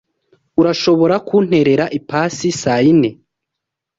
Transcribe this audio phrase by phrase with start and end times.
[0.61, 3.09] Urashobora kunterera ipasi saa yine?